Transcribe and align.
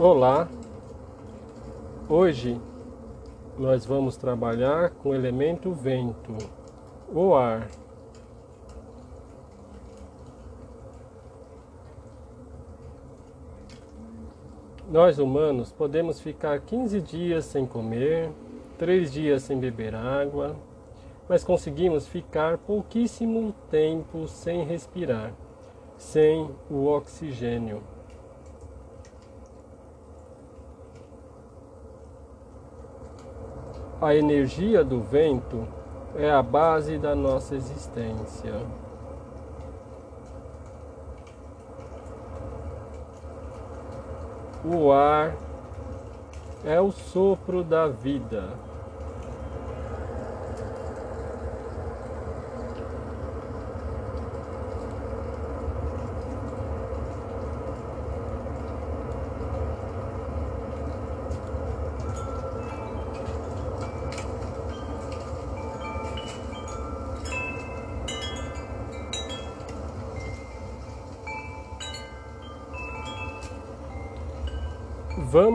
Olá, 0.00 0.48
hoje 2.08 2.56
nós 3.58 3.84
vamos 3.84 4.16
trabalhar 4.16 4.90
com 4.90 5.08
o 5.08 5.14
elemento 5.14 5.72
vento, 5.72 6.36
o 7.12 7.34
ar. 7.34 7.68
Nós 14.88 15.18
humanos 15.18 15.72
podemos 15.72 16.20
ficar 16.20 16.60
15 16.60 17.00
dias 17.00 17.46
sem 17.46 17.66
comer, 17.66 18.30
3 18.78 19.10
dias 19.12 19.42
sem 19.42 19.58
beber 19.58 19.96
água, 19.96 20.54
mas 21.28 21.42
conseguimos 21.42 22.06
ficar 22.06 22.56
pouquíssimo 22.58 23.52
tempo 23.68 24.28
sem 24.28 24.62
respirar, 24.62 25.32
sem 25.96 26.48
o 26.70 26.86
oxigênio. 26.86 27.97
A 34.00 34.14
energia 34.14 34.84
do 34.84 35.00
vento 35.00 35.66
é 36.14 36.30
a 36.30 36.40
base 36.40 36.98
da 36.98 37.16
nossa 37.16 37.56
existência. 37.56 38.54
O 44.64 44.92
ar 44.92 45.34
é 46.64 46.80
o 46.80 46.92
sopro 46.92 47.64
da 47.64 47.88
vida. 47.88 48.67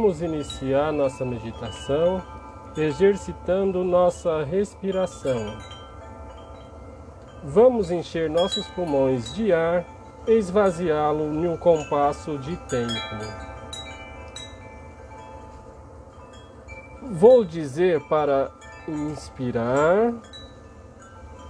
Vamos 0.04 0.22
iniciar 0.22 0.92
nossa 0.92 1.24
meditação 1.24 2.22
exercitando 2.76 3.86
nossa 3.86 4.44
respiração. 4.44 5.58
Vamos 7.42 7.90
encher 7.90 8.30
nossos 8.30 8.68
pulmões 8.68 9.34
de 9.34 9.54
ar 9.54 9.86
e 10.28 10.34
esvaziá-lo 10.34 11.34
em 11.34 11.48
um 11.48 11.56
compasso 11.56 12.38
de 12.38 12.58
tempo. 12.68 12.92
Vou 17.04 17.46
dizer 17.46 18.02
para 18.10 18.52
inspirar, 18.86 20.14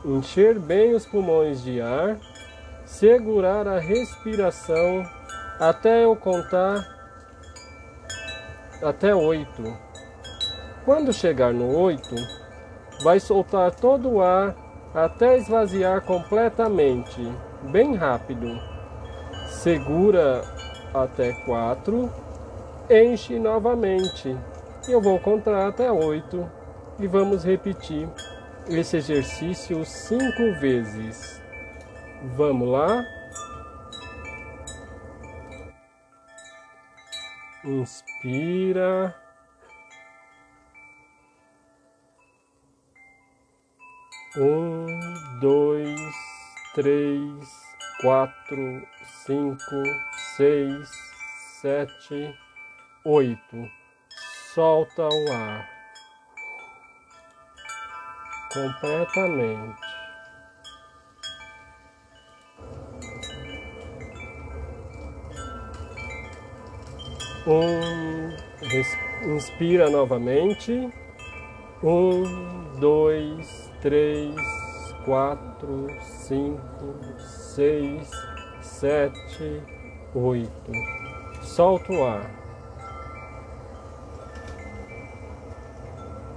encher 0.05 0.59
bem 0.59 0.93
os 0.93 1.07
pulmões 1.07 1.63
de 1.63 1.81
ar, 1.81 2.19
segurar 2.85 3.67
a 3.67 3.79
respiração 3.79 5.03
até 5.59 6.05
eu 6.05 6.15
contar 6.15 6.92
até 8.83 9.15
oito. 9.15 9.63
Quando 10.85 11.13
chegar 11.13 11.53
no 11.53 11.75
oito, 11.77 12.15
vai 13.03 13.19
soltar 13.19 13.71
todo 13.71 14.09
o 14.09 14.21
ar 14.21 14.55
até 14.93 15.37
esvaziar 15.37 16.01
completamente, 16.01 17.27
bem 17.63 17.95
rápido. 17.95 18.59
Segura 19.47 20.41
até 20.93 21.31
quatro, 21.45 22.11
enche 22.89 23.39
novamente. 23.39 24.35
Eu 24.87 25.01
vou 25.01 25.17
contar 25.19 25.67
até 25.67 25.91
oito 25.91 26.49
e 26.99 27.07
vamos 27.07 27.43
repetir 27.43 28.07
esse 28.67 28.97
exercício 28.97 29.83
cinco 29.85 30.59
vezes. 30.59 31.41
Vamos 32.35 32.69
lá? 32.69 33.03
Inspira. 37.63 39.15
Um, 44.35 45.39
dois, 45.39 46.13
três, 46.73 47.63
quatro, 48.01 48.87
cinco, 49.25 49.83
seis, 50.35 50.89
sete, 51.61 52.37
oito. 53.05 53.69
Solta 54.53 55.03
o 55.03 55.31
ar 55.31 55.73
completamente. 58.53 59.82
Um, 67.45 69.35
inspira 69.35 69.89
novamente. 69.89 70.89
Um, 71.83 72.23
dois, 72.79 73.69
três, 73.81 74.33
quatro, 75.03 75.87
cinco, 76.01 76.95
seis, 77.19 78.09
sete, 78.61 79.61
oito. 80.15 80.71
Solta 81.41 81.91
o 81.91 82.05
ar. 82.05 82.31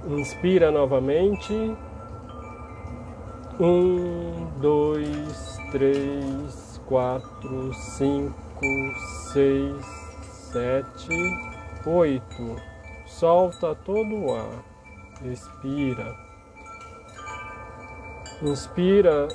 Inspira 0.09 0.71
novamente. 0.71 1.53
Um, 3.59 4.47
dois, 4.59 5.57
três, 5.71 6.81
quatro, 6.85 7.73
cinco, 7.73 8.35
seis, 9.31 9.96
sete, 10.51 11.09
oito. 11.85 12.55
Solta 13.05 13.75
todo 13.75 14.15
o 14.15 14.35
ar. 14.35 14.63
Expira. 15.23 16.15
Inspira. 18.41 19.27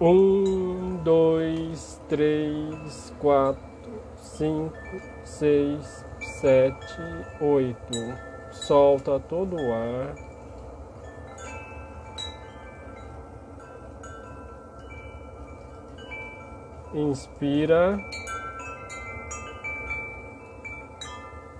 Um, 0.00 0.96
dois, 1.02 2.00
três, 2.08 3.12
quatro, 3.18 3.60
cinco, 4.16 4.72
seis, 5.24 6.04
sete, 6.40 7.02
oito. 7.40 7.98
Solta 8.52 9.18
todo 9.18 9.56
o 9.56 9.74
ar. 9.74 10.14
Inspira. 16.94 17.98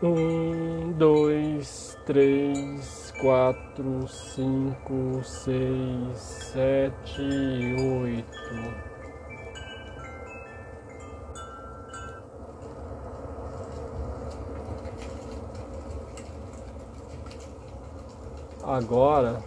Um, 0.00 0.92
dois, 0.92 1.98
três, 2.06 3.12
quatro, 3.20 4.06
cinco, 4.06 5.24
seis, 5.24 6.16
sete, 6.52 7.20
oito. 7.20 8.38
Agora 18.62 19.42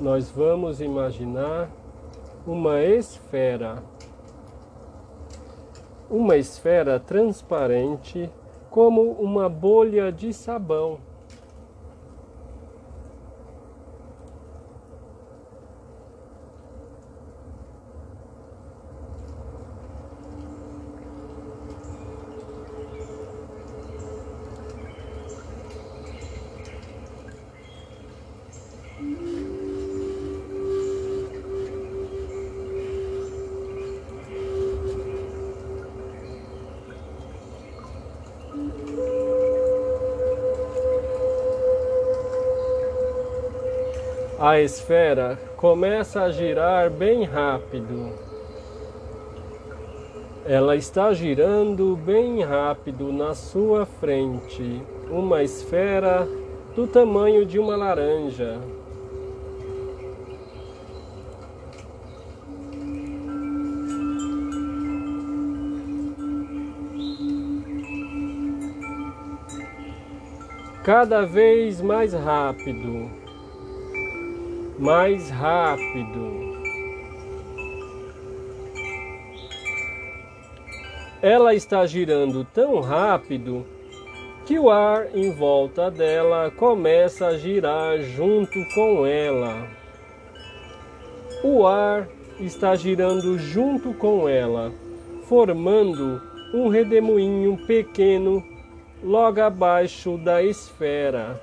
nós 0.00 0.30
vamos 0.30 0.80
imaginar 0.80 1.68
uma 2.46 2.80
esfera 2.80 3.82
uma 6.10 6.36
esfera 6.36 7.00
transparente 7.00 8.30
como 8.70 9.02
uma 9.12 9.48
bolha 9.48 10.10
de 10.10 10.32
sabão. 10.32 10.98
A 44.46 44.60
esfera 44.60 45.38
começa 45.56 46.20
a 46.20 46.30
girar 46.30 46.90
bem 46.90 47.24
rápido. 47.24 48.12
Ela 50.44 50.76
está 50.76 51.14
girando 51.14 51.96
bem 51.96 52.42
rápido 52.42 53.10
na 53.10 53.34
sua 53.34 53.86
frente, 53.86 54.82
uma 55.10 55.42
esfera 55.42 56.28
do 56.76 56.86
tamanho 56.86 57.46
de 57.46 57.58
uma 57.58 57.74
laranja. 57.74 58.60
Cada 70.82 71.24
vez 71.24 71.80
mais 71.80 72.12
rápido, 72.12 73.23
mais 74.78 75.30
rápido. 75.30 76.54
Ela 81.22 81.54
está 81.54 81.86
girando 81.86 82.44
tão 82.44 82.80
rápido 82.80 83.64
que 84.44 84.58
o 84.58 84.70
ar 84.70 85.08
em 85.16 85.32
volta 85.32 85.90
dela 85.90 86.50
começa 86.50 87.28
a 87.28 87.38
girar 87.38 87.98
junto 88.00 88.58
com 88.74 89.06
ela. 89.06 89.66
O 91.42 91.66
ar 91.66 92.08
está 92.38 92.74
girando 92.74 93.38
junto 93.38 93.94
com 93.94 94.28
ela, 94.28 94.72
formando 95.28 96.20
um 96.52 96.68
redemoinho 96.68 97.56
pequeno 97.66 98.42
logo 99.02 99.40
abaixo 99.40 100.18
da 100.18 100.42
esfera. 100.42 101.40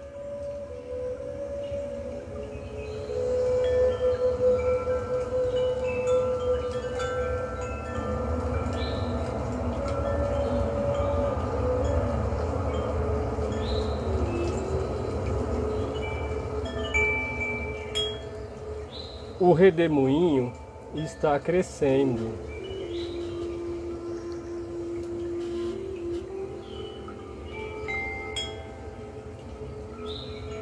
O 19.42 19.54
redemoinho 19.54 20.54
está 20.94 21.40
crescendo. 21.40 22.32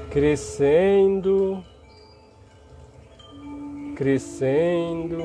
Crescendo, 0.10 1.62
crescendo. 3.98 5.18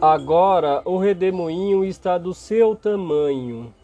Agora 0.00 0.82
o 0.84 0.98
redemoinho 0.98 1.84
está 1.84 2.16
do 2.16 2.32
seu 2.32 2.76
tamanho. 2.76 3.74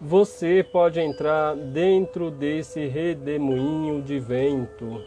Você 0.00 0.62
pode 0.62 1.00
entrar 1.00 1.56
dentro 1.56 2.30
desse 2.30 2.86
redemoinho 2.86 4.00
de 4.00 4.20
vento. 4.20 5.02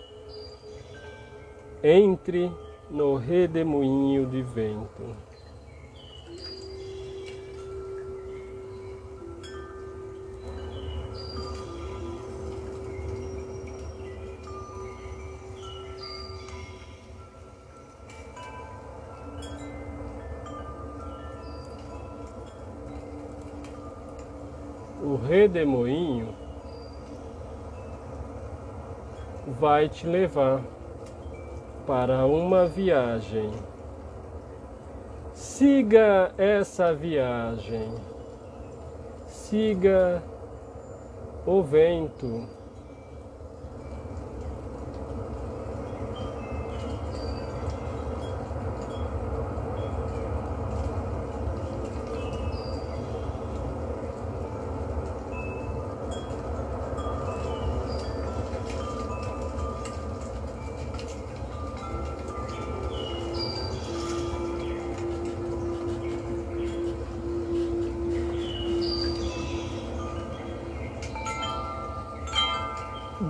Entre 1.82 2.52
no 2.90 3.16
redemoinho 3.16 4.26
de 4.26 4.42
vento. 4.42 5.16
Redemoinho 25.28 26.34
vai 29.60 29.90
te 29.90 30.06
levar 30.08 30.62
para 31.86 32.26
uma 32.26 32.66
viagem. 32.68 33.52
Siga 35.34 36.32
essa 36.38 36.94
viagem. 36.94 37.94
Siga 39.28 40.22
o 41.46 41.62
vento. 41.62 42.48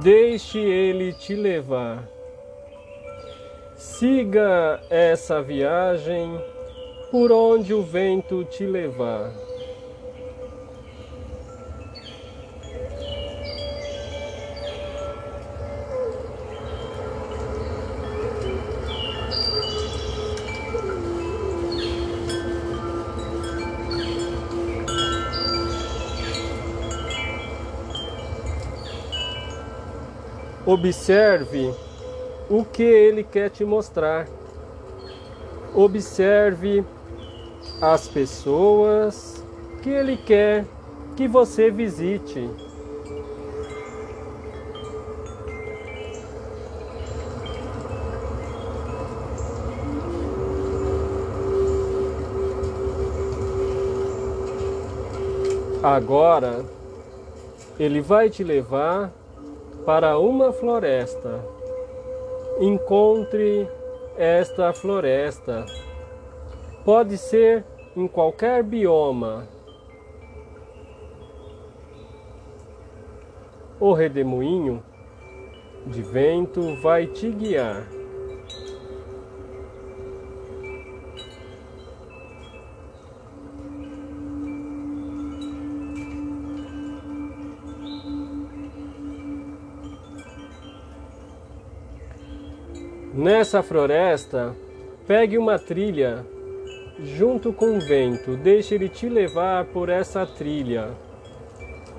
Deixe 0.01 0.57
ele 0.57 1.13
te 1.13 1.35
levar. 1.35 2.09
Siga 3.75 4.81
essa 4.89 5.43
viagem 5.43 6.41
por 7.11 7.31
onde 7.31 7.71
o 7.71 7.83
vento 7.83 8.43
te 8.45 8.65
levar. 8.65 9.31
Observe 30.65 31.73
o 32.49 32.63
que 32.63 32.83
ele 32.83 33.23
quer 33.23 33.49
te 33.49 33.65
mostrar. 33.65 34.27
Observe 35.73 36.85
as 37.81 38.07
pessoas 38.07 39.43
que 39.81 39.89
ele 39.89 40.17
quer 40.17 40.65
que 41.15 41.27
você 41.27 41.71
visite. 41.71 42.47
Agora, 55.81 56.63
ele 57.79 58.01
vai 58.01 58.29
te 58.29 58.43
levar 58.43 59.11
para 59.85 60.17
uma 60.19 60.51
floresta. 60.51 61.43
Encontre 62.59 63.67
esta 64.17 64.73
floresta. 64.73 65.65
Pode 66.85 67.17
ser 67.17 67.65
em 67.95 68.07
qualquer 68.07 68.63
bioma. 68.63 69.47
O 73.79 73.93
redemoinho 73.93 74.83
de 75.87 76.01
vento 76.01 76.75
vai 76.81 77.07
te 77.07 77.29
guiar. 77.29 78.00
Nessa 93.21 93.61
floresta, 93.61 94.55
pegue 95.05 95.37
uma 95.37 95.59
trilha 95.59 96.25
junto 97.03 97.53
com 97.53 97.77
o 97.77 97.79
vento, 97.79 98.35
deixe 98.35 98.73
ele 98.73 98.89
te 98.89 99.07
levar 99.07 99.65
por 99.65 99.89
essa 99.89 100.25
trilha. 100.25 100.89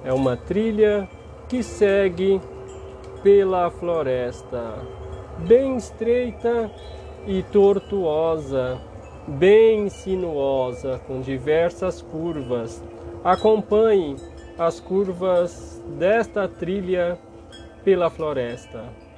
É 0.04 0.12
uma 0.12 0.36
trilha 0.36 1.08
que 1.48 1.62
segue 1.62 2.40
pela 3.22 3.70
floresta, 3.70 4.84
bem 5.46 5.76
estreita 5.76 6.68
e 7.24 7.44
tortuosa, 7.44 8.80
bem 9.28 9.88
sinuosa, 9.90 11.00
com 11.06 11.20
diversas 11.20 12.02
curvas. 12.02 12.82
Acompanhe 13.22 14.16
as 14.58 14.80
curvas 14.80 15.80
desta 15.96 16.48
trilha 16.48 17.16
pela 17.84 18.10
floresta. 18.10 19.11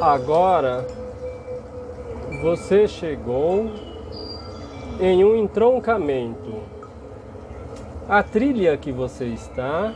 Agora 0.00 0.86
você 2.42 2.86
chegou 2.86 3.70
em 5.00 5.24
um 5.24 5.34
entroncamento. 5.34 6.54
A 8.06 8.22
trilha 8.22 8.76
que 8.76 8.92
você 8.92 9.24
está 9.24 9.94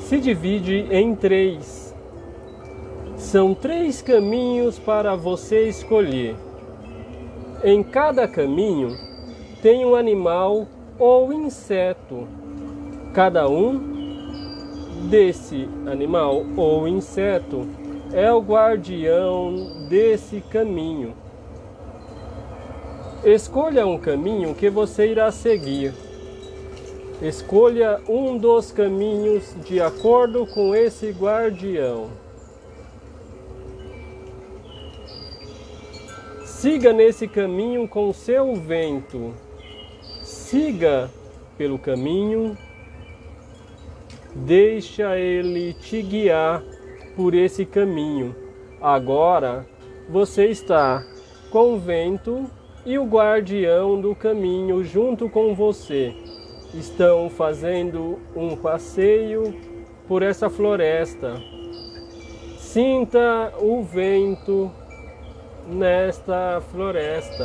se 0.00 0.18
divide 0.18 0.86
em 0.90 1.14
três. 1.14 1.94
São 3.18 3.52
três 3.52 4.00
caminhos 4.00 4.78
para 4.78 5.14
você 5.14 5.68
escolher. 5.68 6.34
Em 7.62 7.82
cada 7.82 8.26
caminho 8.26 8.96
tem 9.60 9.84
um 9.84 9.94
animal 9.94 10.66
ou 10.98 11.30
inseto. 11.30 12.26
Cada 13.12 13.46
um 13.50 13.92
desse 15.10 15.68
animal 15.86 16.42
ou 16.56 16.88
inseto 16.88 17.83
é 18.14 18.32
o 18.32 18.40
guardião 18.40 19.86
desse 19.88 20.40
caminho. 20.40 21.14
Escolha 23.24 23.86
um 23.86 23.98
caminho 23.98 24.54
que 24.54 24.70
você 24.70 25.08
irá 25.08 25.30
seguir. 25.32 25.92
Escolha 27.20 28.00
um 28.08 28.38
dos 28.38 28.70
caminhos 28.70 29.54
de 29.64 29.80
acordo 29.80 30.46
com 30.46 30.74
esse 30.74 31.10
guardião. 31.10 32.08
Siga 36.44 36.92
nesse 36.92 37.26
caminho 37.26 37.88
com 37.88 38.12
seu 38.12 38.54
vento. 38.54 39.34
Siga 40.22 41.10
pelo 41.58 41.78
caminho 41.78 42.56
Deixa 44.34 45.16
ele 45.16 45.72
te 45.74 46.02
guiar 46.02 46.60
por 47.16 47.34
esse 47.34 47.64
caminho. 47.64 48.34
Agora 48.80 49.66
você 50.08 50.46
está 50.46 51.04
com 51.50 51.74
o 51.74 51.78
vento 51.78 52.50
e 52.84 52.98
o 52.98 53.04
guardião 53.04 54.00
do 54.00 54.14
caminho 54.14 54.84
junto 54.84 55.28
com 55.28 55.54
você. 55.54 56.14
Estão 56.74 57.30
fazendo 57.30 58.18
um 58.34 58.56
passeio 58.56 59.54
por 60.06 60.22
essa 60.22 60.50
floresta. 60.50 61.40
Sinta 62.58 63.52
o 63.60 63.82
vento 63.82 64.70
nesta 65.66 66.60
floresta. 66.70 67.44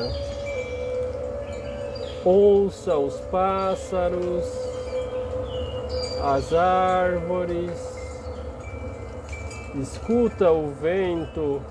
Ouça 2.25 2.97
os 2.97 3.17
pássaros 3.31 4.69
as 6.21 6.53
árvores, 6.53 7.88
escuta 9.75 10.51
o 10.51 10.69
vento 10.69 11.61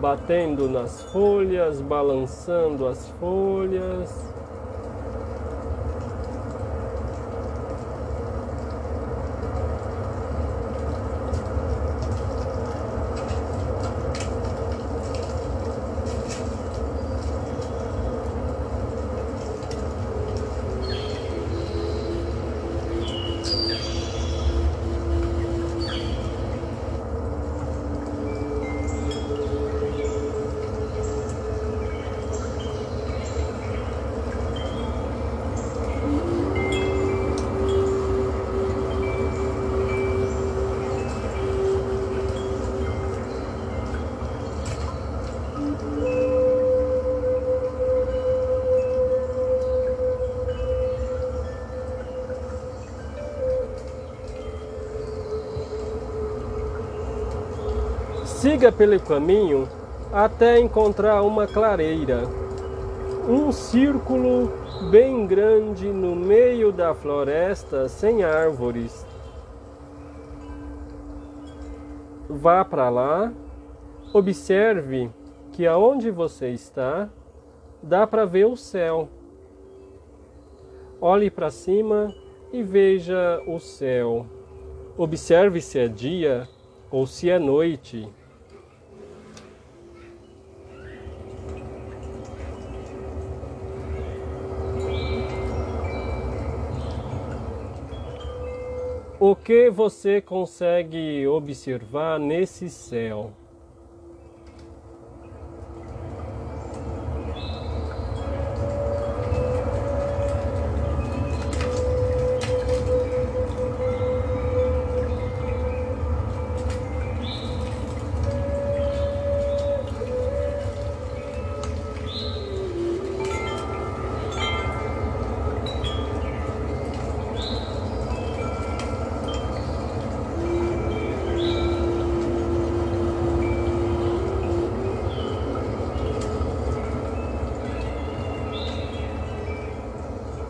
batendo 0.00 0.68
nas 0.68 1.02
folhas, 1.04 1.80
balançando 1.80 2.86
as 2.86 3.08
folhas. 3.20 4.35
Siga 58.46 58.70
pelo 58.70 59.00
caminho 59.00 59.68
até 60.12 60.60
encontrar 60.60 61.20
uma 61.22 61.48
clareira, 61.48 62.22
um 63.28 63.50
círculo 63.50 64.52
bem 64.88 65.26
grande 65.26 65.88
no 65.88 66.14
meio 66.14 66.70
da 66.70 66.94
floresta 66.94 67.88
sem 67.88 68.22
árvores. 68.22 69.04
Vá 72.30 72.64
para 72.64 72.88
lá, 72.88 73.32
observe 74.12 75.10
que 75.50 75.66
aonde 75.66 76.12
você 76.12 76.50
está 76.50 77.08
dá 77.82 78.06
para 78.06 78.24
ver 78.24 78.46
o 78.46 78.56
céu. 78.56 79.08
Olhe 81.00 81.32
para 81.32 81.50
cima 81.50 82.14
e 82.52 82.62
veja 82.62 83.42
o 83.44 83.58
céu. 83.58 84.24
Observe 84.96 85.60
se 85.60 85.80
é 85.80 85.88
dia 85.88 86.46
ou 86.92 87.08
se 87.08 87.28
é 87.28 87.40
noite. 87.40 88.08
O 99.28 99.34
que 99.34 99.68
você 99.68 100.20
consegue 100.20 101.26
observar 101.26 102.16
nesse 102.16 102.70
céu? 102.70 103.32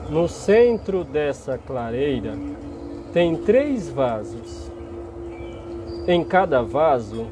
No 0.08 0.28
centro 0.28 1.02
dessa 1.02 1.58
clareira 1.58 2.34
tem 3.12 3.36
três 3.36 3.88
vasos. 3.88 4.70
Em 6.06 6.22
cada 6.22 6.62
vaso 6.62 7.26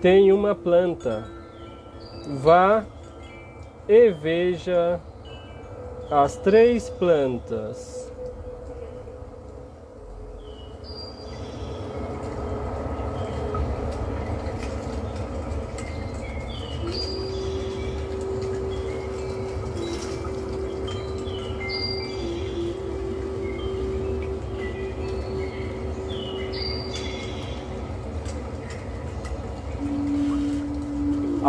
tem 0.00 0.32
uma 0.32 0.54
planta. 0.54 1.24
Vá 2.40 2.84
e 3.88 4.10
veja 4.10 5.00
as 6.08 6.36
três 6.36 6.88
plantas. 6.88 8.12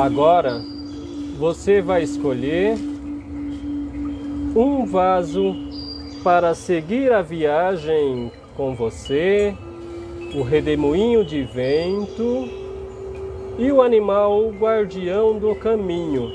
Agora 0.05 0.61
você 1.39 1.81
vai 1.81 2.03
escolher 2.03 2.77
um 4.55 4.85
vaso 4.85 5.55
para 6.23 6.53
seguir 6.53 7.11
a 7.11 7.23
viagem 7.23 8.31
com 8.55 8.75
você, 8.75 9.57
o 10.35 10.43
redemoinho 10.43 11.25
de 11.25 11.41
vento 11.41 12.47
e 13.57 13.71
o 13.71 13.81
animal 13.81 14.51
guardião 14.51 15.39
do 15.39 15.55
caminho. 15.55 16.31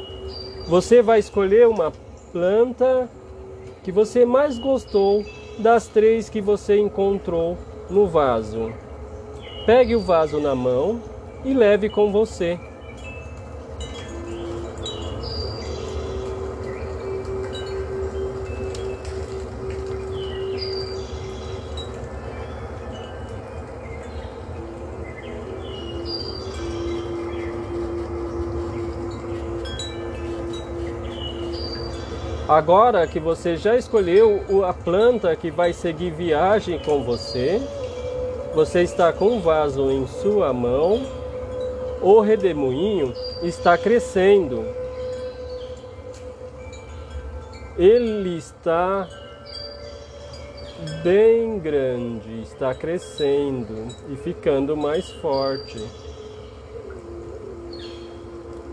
Você 0.67 1.01
vai 1.01 1.21
escolher 1.21 1.69
uma 1.69 1.93
planta 2.33 3.09
que 3.85 3.93
você 3.93 4.27
mais 4.27 4.59
gostou 4.59 5.25
das 5.61 5.87
três 5.87 6.29
que 6.29 6.41
você 6.41 6.77
encontrou 6.77 7.57
no 7.89 8.09
vaso. 8.09 8.73
Pegue 9.65 9.95
o 9.95 10.01
vaso 10.01 10.41
na 10.41 10.57
mão 10.57 11.01
e 11.45 11.55
leve 11.55 11.89
com 11.89 12.11
você. 12.11 12.59
Agora 32.51 33.07
que 33.07 33.21
você 33.21 33.57
já 33.57 33.77
escolheu 33.77 34.65
a 34.67 34.75
planta 34.75 35.37
que 35.37 35.53
vai 35.53 35.73
seguir 35.73 36.11
viagem 36.11 36.81
com 36.81 37.05
você, 37.05 37.63
você 38.53 38.83
está 38.83 39.13
com 39.13 39.37
o 39.37 39.41
vaso 39.41 39.89
em 39.89 40.05
sua 40.09 40.53
mão, 40.53 41.01
o 42.03 42.19
redemoinho 42.19 43.15
está 43.45 43.79
crescendo. 43.79 44.65
Ele 47.79 48.37
está 48.37 49.09
bem 51.05 51.57
grande, 51.61 52.43
está 52.43 52.75
crescendo 52.75 53.87
e 54.09 54.17
ficando 54.17 54.77
mais 54.77 55.09
forte. 55.09 56.10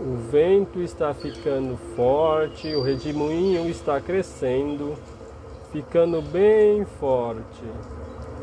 O 0.00 0.14
vento 0.30 0.80
está 0.80 1.12
ficando 1.12 1.76
forte, 1.96 2.72
o 2.74 2.82
redemoinho 2.82 3.68
está 3.68 4.00
crescendo, 4.00 4.94
ficando 5.72 6.22
bem 6.22 6.84
forte. 6.84 7.64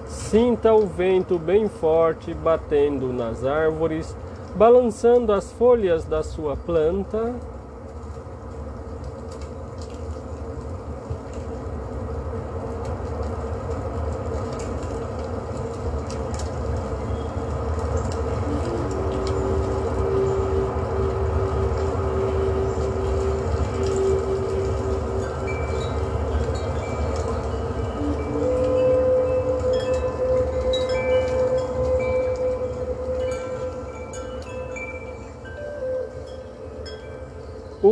Sinta 0.05 0.73
o 0.73 0.85
vento 0.85 1.39
bem 1.39 1.69
forte 1.69 2.33
batendo 2.33 3.13
nas 3.13 3.45
árvores, 3.45 4.15
balançando 4.55 5.31
as 5.31 5.51
folhas 5.53 6.03
da 6.03 6.21
sua 6.21 6.57
planta 6.57 7.33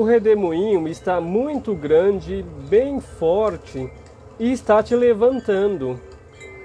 O 0.03 0.05
redemoinho 0.05 0.85
está 0.89 1.21
muito 1.21 1.73
grande, 1.73 2.43
bem 2.69 2.99
forte 2.99 3.89
e 4.37 4.51
está 4.51 4.83
te 4.83 4.93
levantando. 4.97 5.97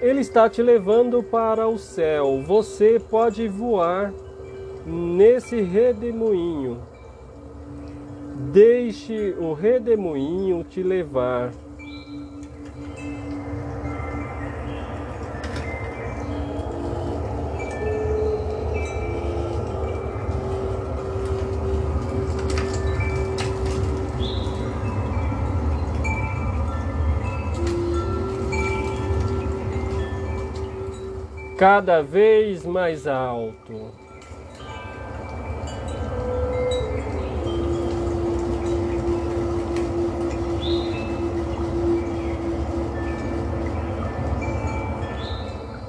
Ele 0.01 0.19
está 0.23 0.51
te 0.51 0.61
levando 0.61 1.23
para 1.23 1.69
o 1.69 1.79
céu. 1.79 2.43
Você 2.45 2.99
pode 2.99 3.47
voar 3.47 4.13
nesse 4.85 5.61
redemoinho. 5.61 6.83
Deixe 8.53 9.37
o 9.39 9.53
redemoinho 9.53 10.65
te 10.65 10.83
levar. 10.83 11.53
Cada 31.59 32.01
vez 32.01 32.65
mais 32.65 33.09
alto. 33.09 33.91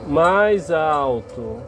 Mais 0.07 0.71
alto. 0.71 1.61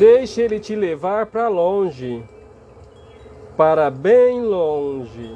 Deixe 0.00 0.40
ele 0.40 0.58
te 0.58 0.74
levar 0.74 1.26
para 1.26 1.46
longe, 1.48 2.24
para 3.54 3.90
bem 3.90 4.40
longe. 4.40 5.30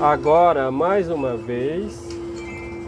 Agora, 0.00 0.72
mais 0.72 1.08
uma 1.08 1.36
vez. 1.36 2.13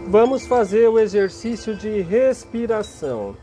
Vamos 0.09 0.47
fazer 0.47 0.87
o 0.87 0.97
exercício 0.97 1.75
de 1.75 1.99
respiração. 1.99 3.35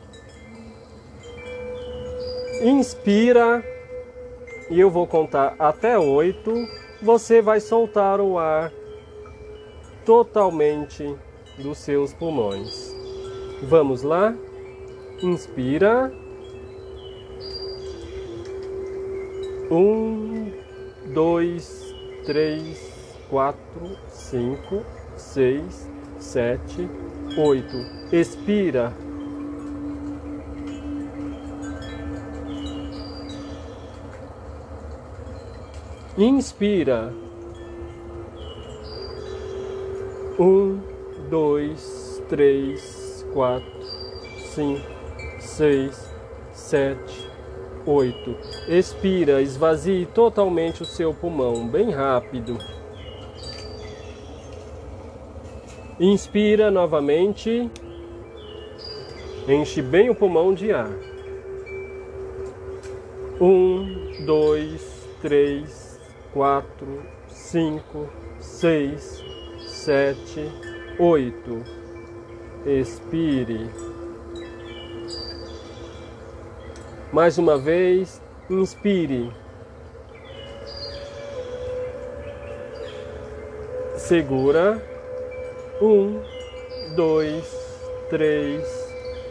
Inspira 2.63 3.63
e 4.71 4.81
eu 4.81 4.89
vou 4.89 5.07
contar 5.07 5.55
até 5.59 5.99
oito. 5.99 6.55
Você 7.03 7.43
vai 7.43 7.61
soltar 7.61 8.19
o 8.19 8.39
ar 8.39 8.73
totalmente 10.07 11.15
dos 11.59 11.77
seus 11.77 12.15
pulmões. 12.15 12.97
Vamos 13.65 14.03
lá? 14.03 14.35
Inspira. 15.23 16.11
Um, 19.71 20.51
dois, 21.13 21.95
três, 22.25 22.91
quatro, 23.29 23.99
cinco, 24.09 24.83
seis, 25.15 25.93
sete, 26.25 26.89
oito. 27.37 27.77
Expira. 28.11 28.93
Inspira. 36.17 37.13
Um, 40.39 40.81
dois, 41.29 42.23
três, 42.29 43.25
quatro, 43.33 43.67
cinco, 44.55 44.81
seis, 45.39 46.11
sete, 46.53 47.29
oito. 47.87 48.37
Expira, 48.67 49.43
esvazie 49.43 50.07
totalmente 50.07 50.83
o 50.83 50.87
seu 50.87 51.15
pulmão, 51.15 51.69
bem 51.69 51.91
rápido. 51.91 52.59
Inspira 55.99 56.73
novamente. 56.73 57.71
Enche 59.47 59.81
bem 59.81 60.11
o 60.11 60.15
pulmão 60.15 60.53
de 60.53 60.73
ar. 60.73 60.91
Um, 63.41 64.25
dois, 64.27 65.07
três, 65.23 66.01
quatro, 66.33 67.03
cinco, 67.29 68.09
seis, 68.41 69.23
sete, 69.61 70.51
oito. 70.99 71.63
Expire. 72.67 73.71
Mais 77.13 77.39
uma 77.39 77.57
vez, 77.57 78.21
inspire. 78.51 79.31
Segura. 83.97 84.94
Um, 85.85 86.19
dois, 86.97 87.45
três, 88.09 88.65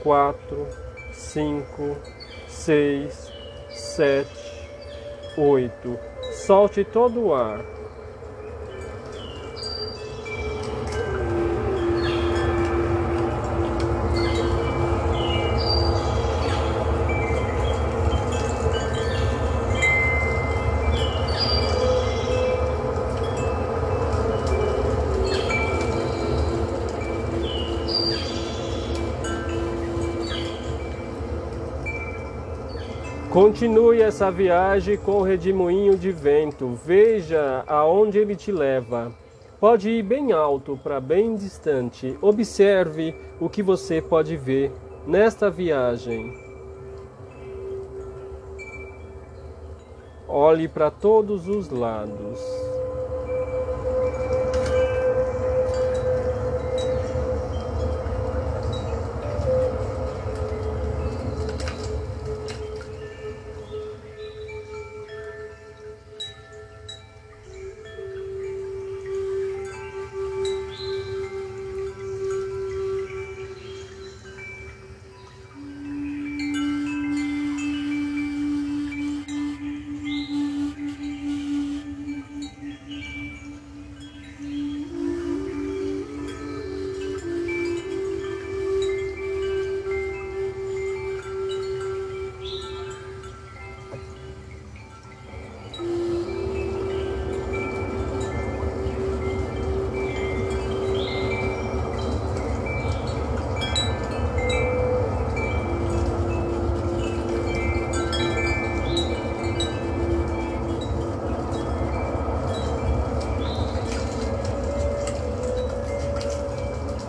quatro, 0.04 0.68
cinco, 1.12 1.98
seis, 2.48 3.34
sete, 3.72 4.70
oito. 5.36 5.98
Solte 6.46 6.84
todo 6.84 7.26
o 7.26 7.34
ar. 7.34 7.73
Continue 33.44 34.02
essa 34.02 34.32
viagem 34.32 34.96
com 34.96 35.18
o 35.18 35.22
redemoinho 35.22 35.98
de 35.98 36.14
vento. 36.14 36.80
Veja 36.86 37.62
aonde 37.68 38.18
ele 38.18 38.38
te 38.38 38.54
leva. 38.54 39.12
Pode 39.60 39.90
ir 39.90 40.02
bem 40.02 40.32
alto 40.32 40.80
para 40.82 41.02
bem 41.02 41.36
distante. 41.36 42.18
Observe 42.22 43.14
o 43.42 43.50
que 43.50 43.62
você 43.62 44.02
pode 44.02 44.38
ver 44.38 44.72
nesta 45.06 45.50
viagem. 45.50 46.34
Olhe 50.26 50.70
para 50.70 50.90
todos 50.90 51.46
os 51.50 51.70
lados. 51.70 52.40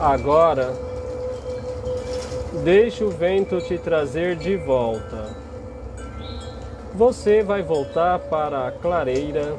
Agora, 0.04 0.70
deixe 2.62 3.02
o 3.02 3.08
vento 3.08 3.58
te 3.62 3.78
trazer 3.78 4.36
de 4.36 4.54
volta. 4.54 5.34
Você 6.94 7.42
vai 7.42 7.62
voltar 7.62 8.18
para 8.18 8.68
a 8.68 8.70
clareira 8.70 9.56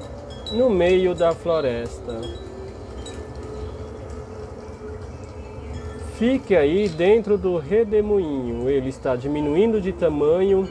no 0.51 0.69
meio 0.69 1.15
da 1.15 1.31
floresta. 1.31 2.21
Fique 6.19 6.55
aí 6.55 6.89
dentro 6.89 7.39
do 7.39 7.58
redemoinho. 7.58 8.69
Ele 8.69 8.89
está 8.89 9.15
diminuindo 9.15 9.81
de 9.81 9.93
tamanho, 9.93 10.69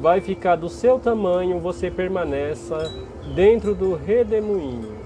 vai 0.00 0.22
ficar 0.22 0.56
do 0.56 0.70
seu 0.70 0.98
tamanho, 0.98 1.60
você 1.60 1.90
permaneça 1.90 2.90
dentro 3.34 3.74
do 3.74 3.94
redemoinho. 3.94 4.99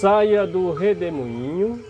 Saia 0.00 0.46
do 0.46 0.70
redemoinho. 0.70 1.84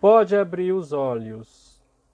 Pode 0.00 0.34
abrir 0.34 0.72
os 0.72 0.94
olhos. 0.94 1.63